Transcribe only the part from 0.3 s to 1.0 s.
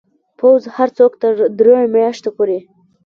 پوځ هر